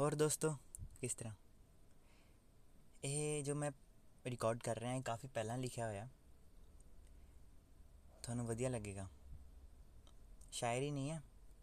ਹੋਰ 0.00 0.14
ਦੋਸਤੋ 0.14 0.56
ਕਿਸ 1.00 1.14
ਤਰ੍ਹਾਂ 1.14 1.34
ਇਹ 3.04 3.42
ਜੋ 3.44 3.54
ਮੈਂ 3.54 3.70
ਰਿਕਾਰਡ 4.26 4.62
ਕਰ 4.62 4.78
ਰਿਹਾ 4.78 4.92
ਹਾਂ 4.92 5.00
ਕਾਫੀ 5.02 5.28
ਪਹਿਲਾਂ 5.28 5.58
ਲਿਖਿਆ 5.58 5.86
ਹੋਇਆ 5.86 6.08
ਤੁਹਾਨੂੰ 8.22 8.46
ਵਧੀਆ 8.46 8.68
ਲੱਗੇਗਾ 8.68 9.08
ਸ਼ਾਇਰੀ 10.50 10.90
ਨਹੀਂ 10.90 11.10
ਹੈ 11.10 11.22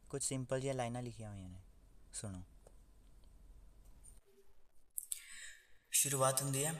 ਕੁਝ 0.09 0.21
ਸਿੰਪਲ 0.23 0.59
ਜਿਹੀਆਂ 0.59 0.75
ਲਾਈਨਾਂ 0.75 1.03
ਲਿਖੀਆਂ 1.03 1.29
ਹੋਈਆਂ 1.29 1.49
ਨੇ 1.49 1.61
ਸੁਣੋ 2.13 2.43
शुरुआत 5.91 6.41
ਹੁੰਦੀ 6.41 6.65
ਹੈ 6.65 6.73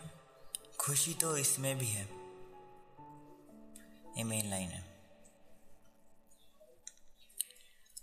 खुशी 0.80 1.14
तो 1.14 1.38
इसमें 1.38 1.78
भी 1.78 1.86
है 1.86 2.04
ये 4.18 4.24
मेन 4.24 4.50
लाइन 4.50 4.70
है 4.70 4.80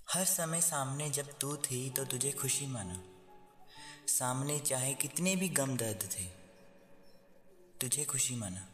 हर 0.08 0.24
समय 0.24 0.60
सामने 0.60 1.08
जब 1.10 1.32
तू 1.38 1.56
थी 1.56 1.80
तो 1.90 2.04
तुझे 2.04 2.30
खुशी 2.32 2.66
माना 2.66 2.98
सामने 4.07 4.59
चाहे 4.59 4.93
कितने 4.93 5.35
भी 5.35 5.49
गम 5.49 5.75
दर्द 5.77 6.03
थे, 6.11 6.23
तुझे 7.81 8.03
खुशी 8.05 8.35
माना। 8.35 8.67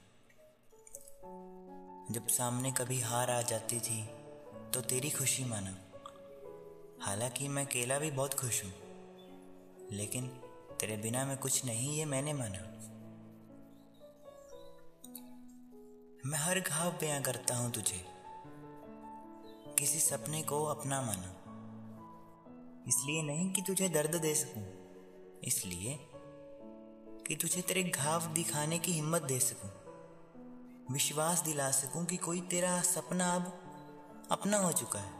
जब 2.12 2.28
सामने 2.28 2.72
कभी 2.72 3.00
हार 3.00 3.32
आ 3.32 3.42
जाती 3.42 3.80
थी 3.80 4.02
तो 4.74 4.82
तेरी 4.82 5.10
खुशी 5.10 5.44
माना। 5.46 5.76
हालाँकि 7.02 7.48
मैं 7.48 7.66
अकेला 7.66 8.00
भी 8.00 8.12
बहुत 8.12 8.34
खुश 8.34 8.64
हूँ, 8.64 8.74
लेकिन 9.92 10.28
तेरे 10.80 10.98
बिना 10.98 11.26
मैं 11.26 11.38
कुछ 11.38 11.66
नहीं, 11.66 11.98
ये 11.98 12.06
मैंने 12.06 12.34
माना। 12.34 12.66
मैं 16.26 16.40
हर 16.40 16.60
घाव 16.60 16.92
बयां 16.92 17.22
करता 17.22 17.56
हूँ 17.56 17.72
तुझे। 17.72 18.04
किसी 19.80 20.00
सपने 20.00 20.42
को 20.44 20.64
अपना 20.66 21.02
माना। 21.02 21.36
इसलिए 22.88 23.22
नहीं 23.24 23.52
कि 23.54 23.62
तुझे 23.62 23.90
दर्द 23.90 24.16
दे 24.16 24.36
सकूँ। 24.36 24.79
इसलिए 25.44 26.00
कि 27.28 27.36
तुझे 27.36 27.62
तेरे 27.62 27.84
घाव 27.84 28.26
दिखाने 28.28 28.80
की 28.80 28.92
हिम्मत 28.92 29.22
दे 29.22 29.40
सकूँ, 29.40 29.70
विश्वास 30.92 31.42
दिला 31.42 31.72
सकूँ 31.72 32.06
कि 32.06 32.18
कोई 32.18 32.42
तेरा 32.42 32.82
सपना 32.82 33.34
अब 33.36 33.52
अपना 34.32 34.58
हो 34.58 34.72
चुका 34.72 35.00
है। 35.00 35.18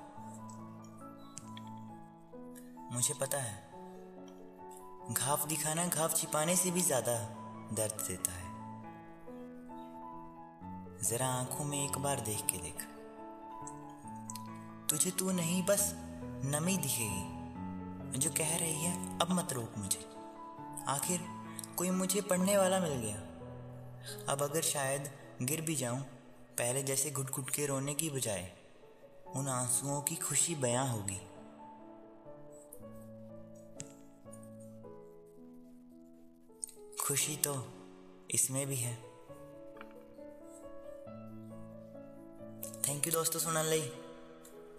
मुझे 2.92 3.14
पता 3.14 3.38
है, 3.38 3.58
घाव 5.14 5.48
दिखाना 5.48 5.86
घाव 5.88 6.10
छिपाने 6.10 6.56
से 6.56 6.72
भी 6.72 6.82
ज़्यादा 6.82 7.14
दर्द 7.74 8.06
देता 8.08 8.32
है। 8.32 8.48
जरा 11.10 11.28
आँखों 11.28 11.66
में 11.66 11.86
एक 11.86 11.98
बार 11.98 12.20
देख 12.20 12.46
के 12.46 12.58
देख। 12.58 12.88
तुझे 14.90 15.12
तू 15.12 15.32
नहीं, 15.32 15.64
बस 15.64 15.92
नमी 16.46 16.78
दिखेगी, 16.78 18.20
जो 18.20 18.30
कह 18.30 18.56
रही 18.58 18.84
है, 18.84 19.20
अब 19.20 19.32
मत 19.32 19.54
रोक 19.54 19.78
मुझे। 19.78 20.19
आखिर 20.89 21.21
कोई 21.77 21.91
मुझे 21.93 22.21
पढ़ने 22.21 22.57
वाला 22.59 22.81
मिल 22.81 22.93
गया 23.03 24.33
अब 24.33 24.43
अगर 24.43 24.63
शायद 24.63 25.09
गिर 25.43 25.61
भी 25.61 25.77
जाऊं 25.77 26.01
पहले 26.59 26.83
जैसे 26.83 27.11
घुट 27.11 27.31
घुट 27.31 27.51
के 27.51 27.67
रोने 27.67 27.95
की 27.95 28.11
बजाय 28.11 28.51
उन 29.37 29.49
आंसुओं 29.51 30.01
की 30.03 30.17
खुशी 30.19 30.55
बयां 30.57 30.89
होगी 30.89 31.21
खुशी 37.01 37.37
तो 37.37 37.55
इसमें 38.31 38.67
भी 38.67 38.77
है 38.77 38.97
ਥੈਂਕ 42.85 43.07
ਯੂ 43.07 43.13
ਦੋਸਤੋ 43.13 43.39
ਸੁਣਨ 43.39 43.69
ਲਈ 43.69 43.89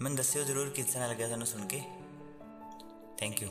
ਮੈਨੂੰ 0.02 0.16
ਦੱਸਿਓ 0.18 0.44
ਜ਼ਰੂਰ 0.44 0.70
ਕਿਸ 0.70 0.86
ਤਰ੍ਹਾਂ 0.86 1.08
ਲੱਗਿਆ 1.10 1.28
ਤੁਹਾਨੂੰ 1.28 1.48
ਸੁਣ 1.48 1.66
ਕੇ 1.66 1.82
ਥੈਂਕ 3.18 3.42
ਯੂ 3.42 3.50